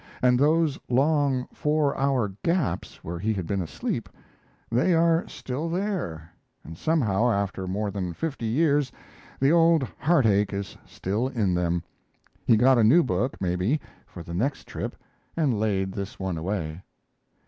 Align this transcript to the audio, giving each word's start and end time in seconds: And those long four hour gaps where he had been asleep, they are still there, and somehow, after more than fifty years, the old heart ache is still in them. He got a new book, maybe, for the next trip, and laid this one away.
And 0.23 0.39
those 0.39 0.79
long 0.89 1.47
four 1.53 1.95
hour 1.95 2.33
gaps 2.43 3.03
where 3.03 3.19
he 3.19 3.33
had 3.33 3.45
been 3.45 3.61
asleep, 3.61 4.09
they 4.71 4.95
are 4.95 5.27
still 5.27 5.69
there, 5.69 6.27
and 6.63 6.75
somehow, 6.75 7.29
after 7.29 7.67
more 7.67 7.91
than 7.91 8.11
fifty 8.13 8.47
years, 8.47 8.91
the 9.39 9.51
old 9.51 9.83
heart 9.99 10.25
ache 10.25 10.53
is 10.53 10.75
still 10.87 11.27
in 11.27 11.53
them. 11.53 11.83
He 12.47 12.57
got 12.57 12.79
a 12.79 12.83
new 12.83 13.03
book, 13.03 13.39
maybe, 13.39 13.79
for 14.07 14.23
the 14.23 14.33
next 14.33 14.65
trip, 14.65 14.95
and 15.37 15.59
laid 15.59 15.91
this 15.91 16.17
one 16.19 16.35
away. 16.35 16.81